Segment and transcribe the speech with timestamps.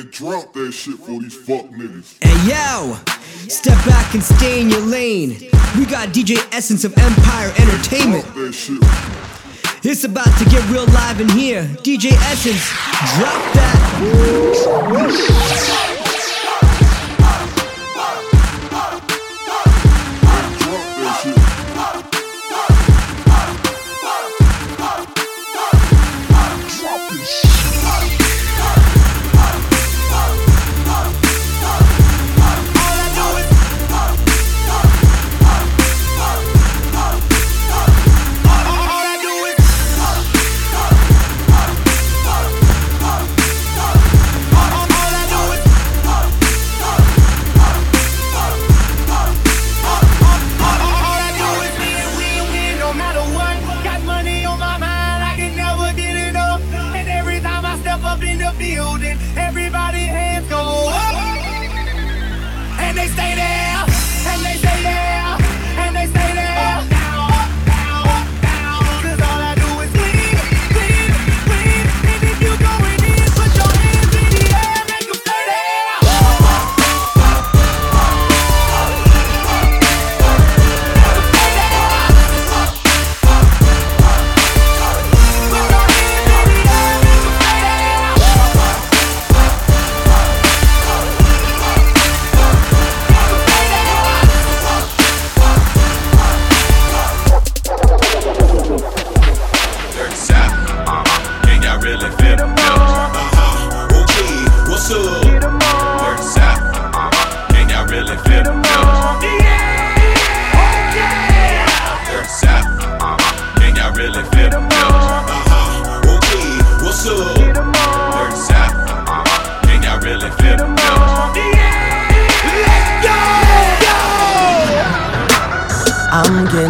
[0.00, 2.16] Man, drop that shit for these fuck niggas.
[2.22, 2.96] Hey yo,
[3.48, 5.36] step back and stay in your lane.
[5.76, 8.24] We got DJ Essence of Empire Entertainment.
[8.24, 8.78] Drop that shit.
[9.84, 11.64] It's about to get real live in here.
[11.82, 12.66] DJ Essence,
[13.18, 13.76] drop that.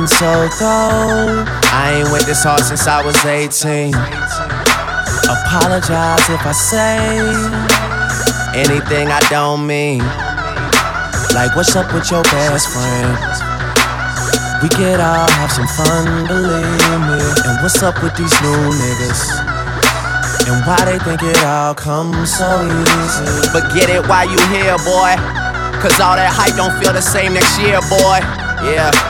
[0.01, 1.45] I'm so cold.
[1.77, 3.93] I ain't went this hard since I was 18.
[5.29, 6.97] Apologize if I say
[8.57, 10.01] anything I don't mean.
[11.37, 13.13] Like, what's up with your best friend?
[14.65, 17.21] We could all have some fun, believe me.
[17.45, 19.21] And what's up with these new niggas?
[20.49, 23.53] And why they think it all comes so easy?
[23.53, 25.13] But get it while you here, boy.
[25.77, 28.25] Cause all that hype don't feel the same next year, boy.
[28.65, 29.10] Yeah.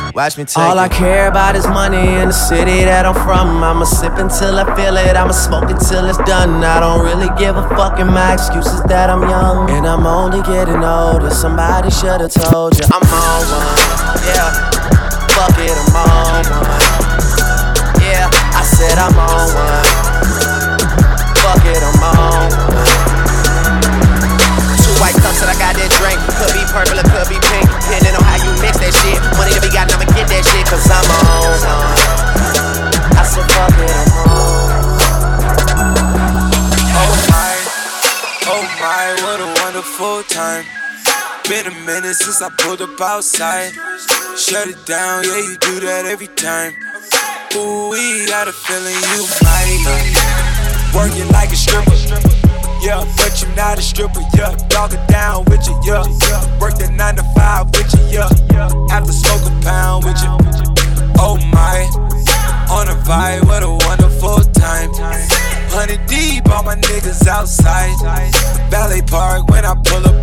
[0.13, 3.63] Watch me take All I care about is money in the city that I'm from.
[3.63, 5.15] I'ma sip until I feel it.
[5.15, 6.63] I'ma smoke it till it's done.
[6.63, 9.69] I don't really give a fuck, and my excuse is that I'm young.
[9.69, 11.29] And I'm only getting older.
[11.29, 14.19] Somebody should've told you I'm on one.
[14.27, 14.51] Yeah,
[15.31, 18.03] fuck it, I'm on one.
[18.03, 20.00] Yeah, I said I'm on one.
[42.41, 43.71] I pulled up outside.
[44.35, 46.73] Shut it down, yeah, you do that every time.
[47.53, 49.85] Ooh, we got a feeling you might
[50.95, 51.93] Working like a stripper.
[52.81, 54.57] Yeah, but you're not a stripper, yeah.
[54.69, 56.01] Dog it down with you, yeah.
[56.57, 58.29] Work the nine to five with you, yeah.
[58.29, 60.33] To smoke a pound with you.
[61.21, 61.85] Oh my,
[62.73, 64.89] on a vibe, what a wonderful time.
[65.69, 67.93] Hundred deep, all my niggas outside.
[68.71, 70.20] Ballet Park when I pull up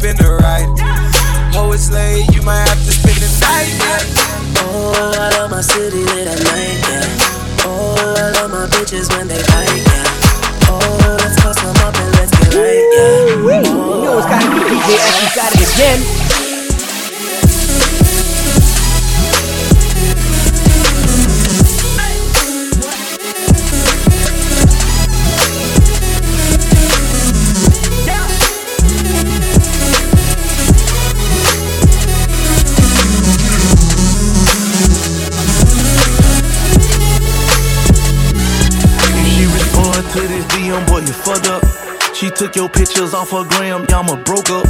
[42.49, 44.67] took your pictures off her gram, y'all broke up.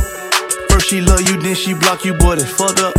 [0.68, 2.94] First she love you, then she block you, boy, that's fucked up.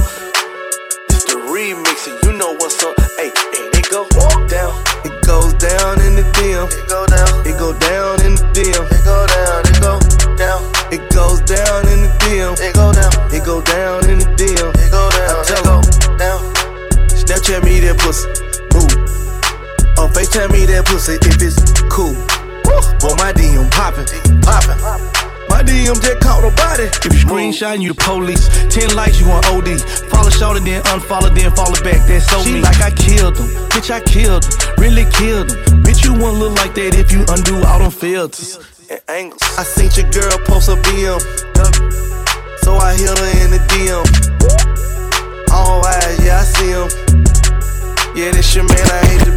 [25.89, 26.49] him, caught a.
[26.79, 28.47] If you screenshot, you the police.
[28.69, 29.81] Ten likes, you on OD.
[30.11, 32.05] Follow shorter, then unfollow, then follow back.
[32.07, 32.61] That's so she me.
[32.61, 33.47] like I killed him.
[33.69, 34.53] Bitch, I killed him.
[34.77, 35.83] Really killed him.
[35.83, 38.59] Bitch, you wouldn't look like that if you undo all them filters
[38.89, 39.41] and angles.
[39.57, 41.19] I seen your girl post a BM.
[42.63, 44.05] So I hit her in the DM.
[45.51, 46.89] All eyes, yeah, I see him.
[48.15, 49.28] Yeah, this your man, I ain't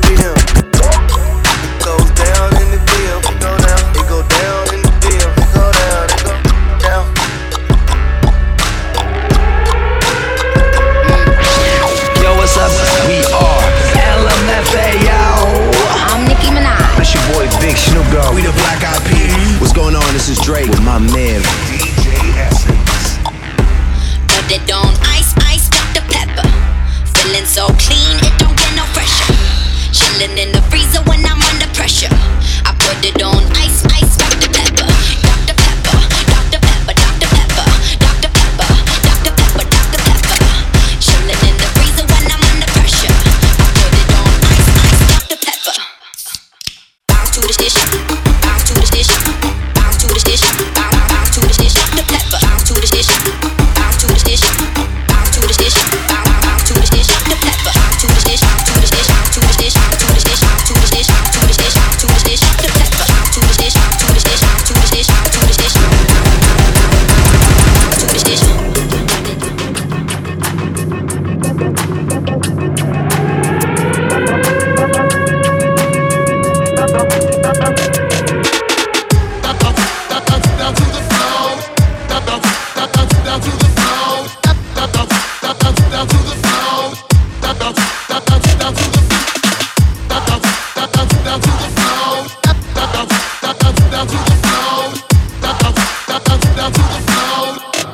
[96.93, 97.92] Let's.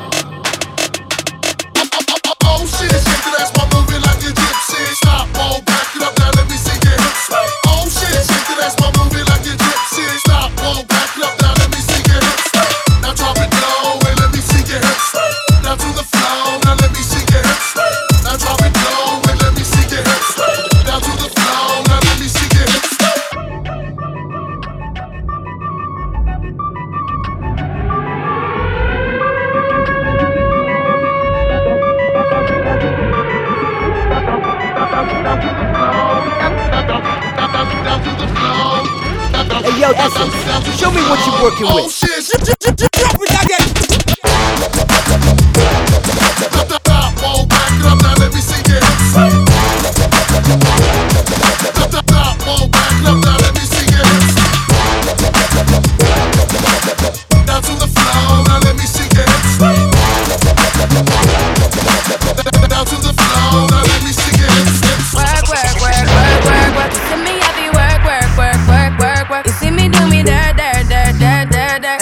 [41.42, 41.97] working with.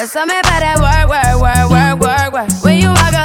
[0.06, 2.64] That's me about that work, work, work, work, work, work.
[2.64, 3.15] When you walk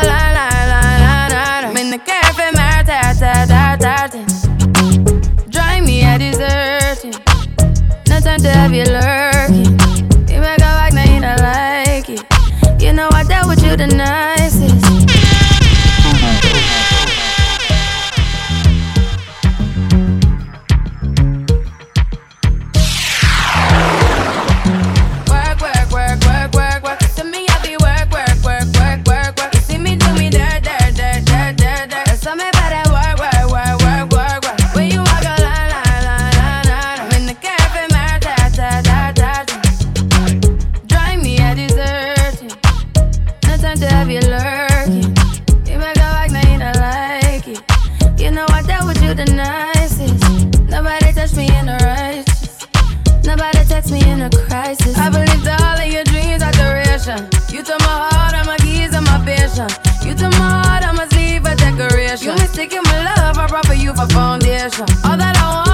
[63.34, 64.86] love, I brought for you for foundation.
[65.04, 65.71] All that I want.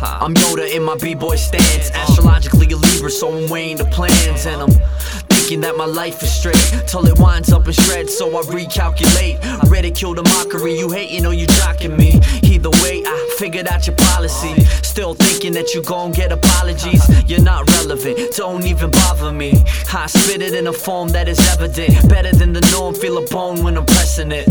[0.02, 4.60] I'm Yoda in my b-boy stance Astrologically a Libra, so I'm weighing the plans And
[4.62, 4.68] I'm
[5.40, 6.56] thinking that my life is straight.
[6.86, 9.70] Till it winds up in shreds, so I recalculate.
[9.70, 13.94] Ridicule the mockery, you hating or you jocking me Either way, I figured out your
[13.94, 14.60] policy.
[14.82, 17.02] Still thinking that you gon' get apologies.
[17.30, 19.52] You're not relevant, don't even bother me.
[19.94, 22.08] I spit it in a form that is evident.
[22.08, 24.48] Better than the norm, feel a bone when I'm pressing it.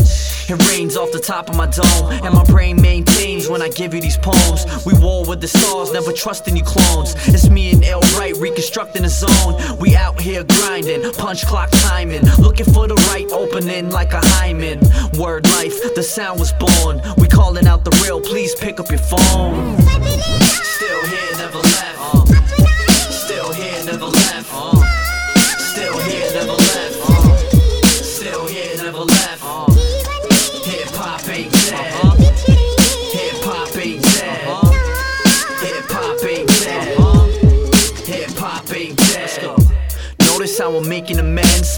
[0.50, 3.94] It rains off the top of my dome And my brain maintains when I give
[3.94, 4.66] you these poems.
[4.84, 7.14] We war with the stars, never trusting you clones.
[7.28, 8.00] It's me and L.
[8.18, 9.78] Right reconstructing the zone.
[9.78, 12.22] We out here grinding, punch clock timing.
[12.38, 14.80] Looking for the right opening like a hymen.
[15.16, 17.00] Word life, the sound was born.
[17.16, 19.76] We calling out the real, please pick up your phone.
[19.80, 21.69] Still here, never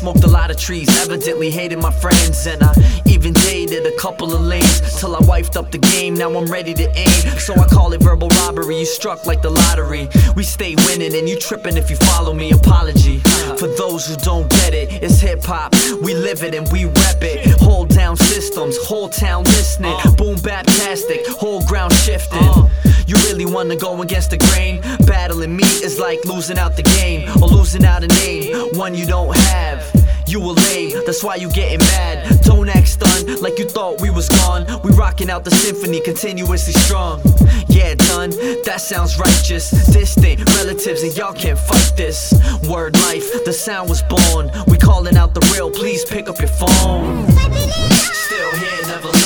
[0.03, 2.45] Smoked a lot of trees, evidently hated my friends.
[2.49, 2.75] And I
[3.07, 6.15] even dated a couple of lanes till I wifed up the game.
[6.15, 7.39] Now I'm ready to aim.
[7.39, 8.81] So I call it verbal robbery.
[8.81, 10.09] You struck like the lottery.
[10.35, 12.51] We stay winning, and you tripping if you follow me.
[12.51, 13.21] Apology
[13.59, 14.93] for those who don't get it.
[15.05, 15.73] It's hip hop.
[16.03, 17.61] We live it and we rep it.
[17.61, 19.95] Hold down systems, whole town listening.
[20.05, 20.17] Uh.
[20.17, 22.43] Boom, baptastic, whole ground shifting.
[22.43, 22.69] Uh.
[23.07, 24.81] You really wanna go against the grain?
[25.07, 29.07] Battling me is like losing out the game or losing out a name, one you
[29.07, 29.85] don't have.
[30.27, 32.41] You a lame, that's why you getting mad.
[32.43, 34.67] Don't act stunned like you thought we was gone.
[34.83, 37.21] We rocking out the symphony continuously strong.
[37.69, 38.31] Yeah, done.
[38.65, 39.71] That sounds righteous.
[39.93, 42.33] Distant relatives and y'all can't fight this.
[42.69, 44.51] Word life, the sound was born.
[44.69, 47.29] We calling out the real, please pick up your phone.
[47.29, 49.22] Still here, never.